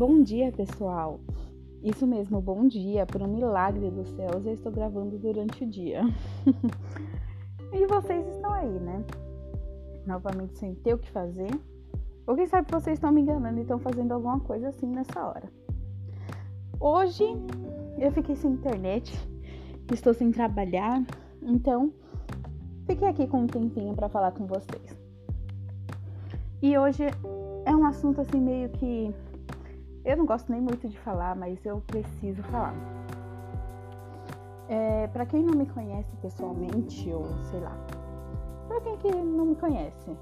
[0.00, 1.20] Bom dia, pessoal!
[1.82, 3.04] Isso mesmo, bom dia!
[3.04, 6.00] Por um milagre dos céus, eu estou gravando durante o dia.
[7.70, 9.04] e vocês estão aí, né?
[10.06, 11.50] Novamente sem ter o que fazer.
[12.26, 15.52] Ou quem sabe vocês estão me enganando e estão fazendo alguma coisa assim nessa hora.
[16.80, 17.24] Hoje
[17.98, 19.12] eu fiquei sem internet,
[19.92, 21.04] estou sem trabalhar,
[21.42, 21.92] então
[22.86, 24.98] fiquei aqui com um tempinho para falar com vocês.
[26.62, 27.02] E hoje
[27.66, 29.14] é um assunto assim meio que
[30.04, 32.74] eu não gosto nem muito de falar, mas eu preciso falar.
[34.68, 37.76] É, para quem não me conhece pessoalmente, ou sei lá,
[38.68, 40.16] para quem que não me conhece,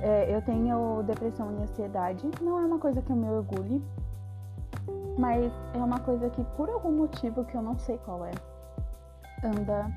[0.00, 2.28] é, eu tenho depressão e ansiedade.
[2.40, 3.82] Não é uma coisa que eu me orgulhe,
[5.18, 8.32] mas é uma coisa que por algum motivo que eu não sei qual é,
[9.44, 9.90] anda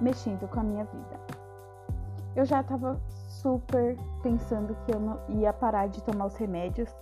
[0.00, 1.20] mexendo com a minha vida.
[2.34, 6.94] Eu já tava super pensando que eu ia parar de tomar os remédios,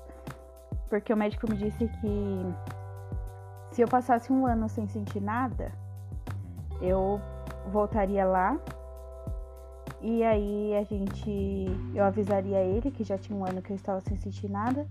[0.88, 2.54] porque o médico me disse que
[3.72, 5.72] se eu passasse um ano sem sentir nada,
[6.80, 7.20] eu
[7.70, 8.58] voltaria lá
[10.00, 14.00] e aí a gente eu avisaria ele que já tinha um ano que eu estava
[14.00, 14.86] sem sentir nada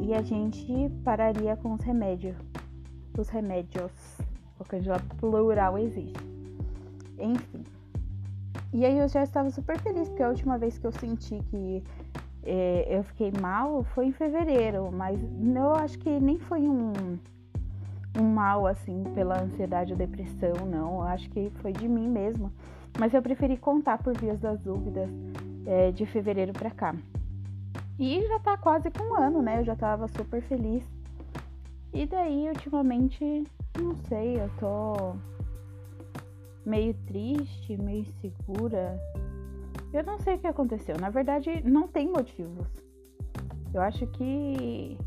[0.00, 2.36] e a gente pararia com os remédios.
[3.16, 3.92] Os remédios,
[4.58, 6.20] porque já plural existe.
[7.18, 7.64] Enfim.
[8.72, 11.82] E aí eu já estava super feliz, porque a última vez que eu senti que
[12.46, 16.92] é, eu fiquei mal foi em fevereiro, mas eu acho que nem foi um,
[18.16, 21.00] um mal assim pela ansiedade ou depressão, não.
[21.00, 22.52] Eu acho que foi de mim mesma.
[22.98, 25.10] Mas eu preferi contar por vias das dúvidas
[25.66, 26.94] é, de fevereiro para cá.
[27.98, 29.60] E já tá quase com um ano, né?
[29.60, 30.84] Eu já tava super feliz.
[31.92, 33.44] E daí, ultimamente,
[33.78, 35.16] não sei, eu tô
[36.64, 39.00] meio triste, meio insegura.
[39.92, 40.96] Eu não sei o que aconteceu.
[40.98, 42.66] Na verdade, não tem motivos.
[43.72, 44.98] Eu acho que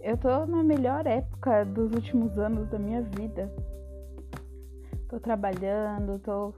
[0.00, 3.50] eu tô na melhor época dos últimos anos da minha vida.
[5.08, 6.52] Tô trabalhando, tô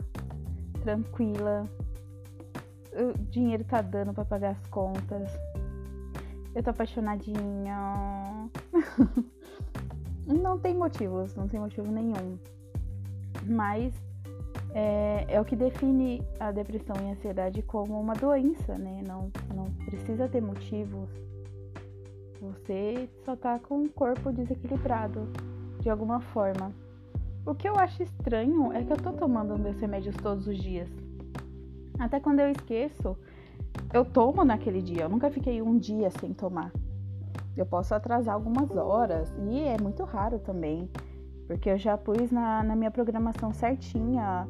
[0.82, 1.68] tranquila,
[2.92, 5.30] o dinheiro tá dando para pagar as contas.
[6.54, 8.48] Eu tô apaixonadinha.
[10.26, 12.38] não tem motivos, não tem motivo nenhum.
[13.44, 13.92] Mas
[14.78, 19.02] é, é, o que define a depressão e a ansiedade como uma doença, né?
[19.08, 21.08] Não, não precisa ter motivos.
[22.42, 25.32] Você só tá com o corpo desequilibrado
[25.80, 26.72] de alguma forma.
[27.46, 30.90] O que eu acho estranho é que eu tô tomando meus remédios todos os dias.
[31.98, 33.16] Até quando eu esqueço,
[33.94, 35.04] eu tomo naquele dia.
[35.04, 36.70] Eu nunca fiquei um dia sem tomar.
[37.56, 40.86] Eu posso atrasar algumas horas e é muito raro também,
[41.46, 44.48] porque eu já pus na, na minha programação certinha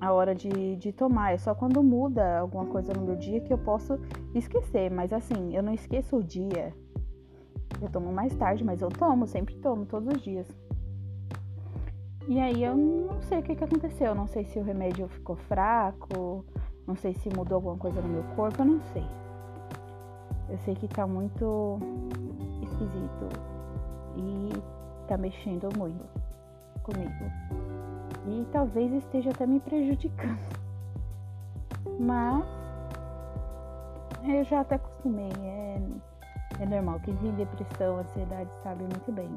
[0.00, 1.32] a hora de, de tomar.
[1.32, 3.98] É só quando muda alguma coisa no meu dia que eu posso
[4.34, 4.90] esquecer.
[4.90, 6.74] Mas assim, eu não esqueço o dia.
[7.80, 10.48] Eu tomo mais tarde, mas eu tomo, sempre tomo, todos os dias.
[12.28, 14.08] E aí eu não sei o que, que aconteceu.
[14.08, 16.44] Eu não sei se o remédio ficou fraco,
[16.86, 19.06] não sei se mudou alguma coisa no meu corpo, eu não sei.
[20.48, 21.78] Eu sei que tá muito
[22.62, 23.28] esquisito
[24.16, 26.04] e tá mexendo muito
[26.82, 27.24] comigo.
[28.26, 30.38] E talvez esteja até me prejudicando.
[31.98, 32.44] Mas
[34.24, 35.32] eu já até acostumei.
[35.42, 35.80] É,
[36.60, 37.00] é normal.
[37.00, 39.28] Quem tem depressão, ansiedade sabe muito bem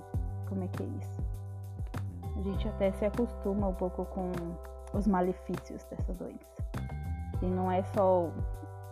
[0.47, 1.23] como é que é isso.
[2.37, 4.31] A gente até se acostuma um pouco com
[4.93, 6.55] os malefícios dessa doença.
[7.41, 8.29] E não é só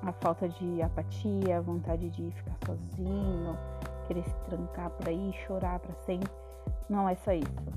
[0.02, 3.58] a falta de apatia, a vontade de ficar sozinho,
[4.08, 6.32] querer se trancar por aí, chorar para sempre.
[6.90, 7.74] Não é só isso.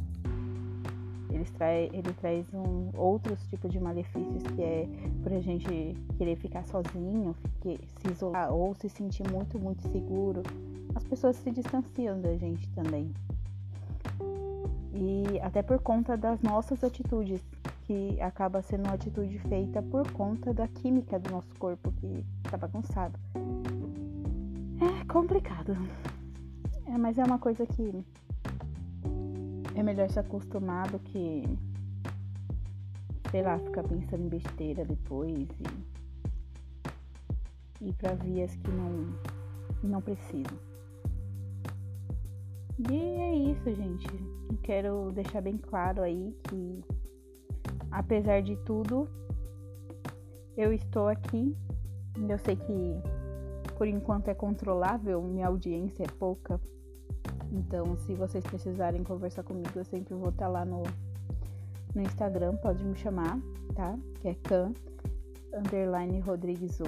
[1.31, 4.89] Ele, trai, ele traz um, outros tipos de malefícios que é
[5.23, 7.79] por a gente querer ficar sozinho, se
[8.11, 10.43] isolar ou se sentir muito, muito seguro.
[10.95, 13.13] As pessoas se distanciam da gente também.
[14.95, 17.43] E até por conta das nossas atitudes
[17.87, 22.57] que acaba sendo uma atitude feita por conta da química do nosso corpo que está
[22.57, 23.19] bagunçado.
[24.81, 25.77] É complicado.
[26.87, 28.05] É, mas é uma coisa que
[29.77, 31.43] é melhor se acostumar do que,
[33.31, 35.47] sei lá, ficar pensando em besteira depois
[37.81, 39.15] e ir para vias que não,
[39.83, 40.59] não precisam.
[42.91, 44.07] E é isso, gente.
[44.63, 46.83] quero deixar bem claro aí que
[47.91, 49.09] apesar de tudo,
[50.57, 51.55] eu estou aqui.
[52.29, 52.97] Eu sei que
[53.77, 56.59] por enquanto é controlável, minha audiência é pouca.
[57.53, 60.83] Então, se vocês precisarem conversar comigo, eu sempre vou estar lá no,
[61.95, 63.39] no Instagram, pode me chamar,
[63.75, 63.97] tá?
[64.21, 64.73] Que é can
[65.55, 66.85] underline Rodrigues 1.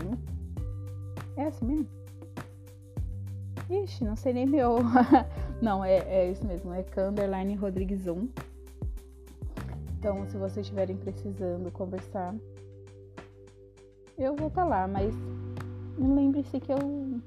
[1.36, 1.88] É assim mesmo?
[3.70, 4.78] Ixi, não sei nem meu.
[5.60, 8.28] não, é, é isso mesmo, é Canderline Rodrigues 1.
[9.98, 12.34] Então, se vocês estiverem precisando conversar,
[14.16, 15.14] eu vou estar tá lá, mas
[15.98, 17.20] lembre-se que eu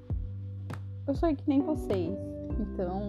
[1.08, 2.31] eu sou que nem vocês.
[2.62, 3.08] Então,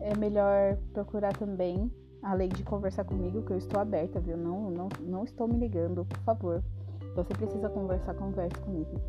[0.00, 1.90] é melhor procurar também,
[2.22, 4.36] além de conversar comigo, que eu estou aberta, viu?
[4.36, 6.62] Não, não, não estou me ligando, por favor.
[7.00, 9.00] Se você precisa conversar, converse comigo.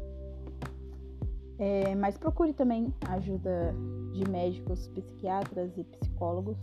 [1.57, 3.73] É, mas procure também ajuda
[4.11, 6.57] de médicos, psiquiatras e psicólogos.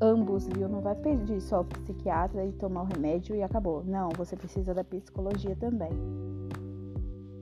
[0.00, 0.68] Ambos, viu?
[0.68, 3.84] Não vai pedir só o psiquiatra e tomar o remédio e acabou.
[3.84, 5.92] Não, você precisa da psicologia também.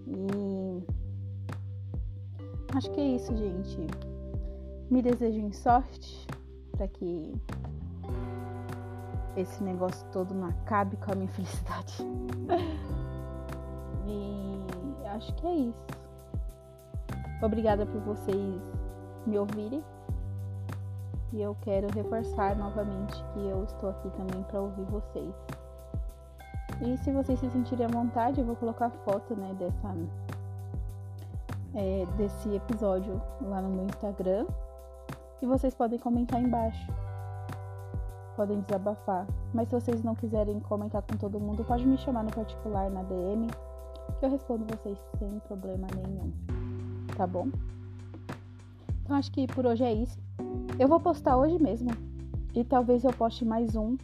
[0.06, 0.82] E
[2.74, 4.09] acho que é isso, gente.
[4.90, 6.26] Me desejem sorte
[6.72, 7.32] para que
[9.36, 12.02] esse negócio todo não acabe com a minha felicidade.
[14.04, 15.86] e acho que é isso.
[17.40, 18.60] Obrigada por vocês
[19.28, 19.84] me ouvirem.
[21.32, 25.32] E eu quero reforçar novamente que eu estou aqui também para ouvir vocês.
[26.82, 29.94] E se vocês se sentirem à vontade, eu vou colocar foto, né, dessa
[31.76, 34.48] é, desse episódio lá no meu Instagram
[35.42, 36.86] e vocês podem comentar embaixo.
[38.36, 39.26] Podem desabafar.
[39.52, 43.02] Mas se vocês não quiserem comentar com todo mundo, pode me chamar no particular na
[43.02, 43.46] DM,
[44.18, 46.32] que eu respondo vocês sem problema nenhum.
[47.16, 47.48] Tá bom?
[49.02, 50.18] Então acho que por hoje é isso.
[50.78, 51.90] Eu vou postar hoje mesmo.
[52.54, 53.96] E talvez eu poste mais um,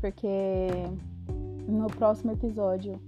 [0.00, 0.68] porque
[1.68, 3.00] no próximo episódio,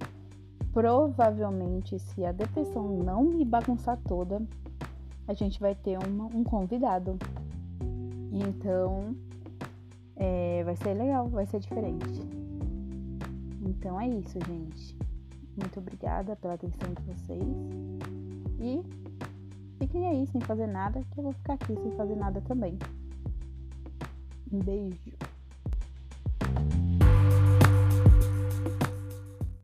[0.73, 4.41] provavelmente, se a depressão não me bagunçar toda,
[5.27, 7.19] a gente vai ter uma, um convidado.
[8.33, 9.15] Então,
[10.17, 12.21] é, vai ser legal, vai ser diferente.
[13.65, 14.97] Então é isso, gente.
[15.57, 17.43] Muito obrigada pela atenção de vocês.
[18.61, 18.83] E
[19.79, 22.79] fiquem aí sem fazer nada, que eu vou ficar aqui sem fazer nada também.
[24.53, 25.13] Um beijo.